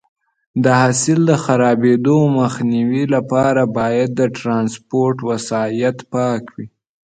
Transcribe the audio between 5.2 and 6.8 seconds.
وسایط پاک وي.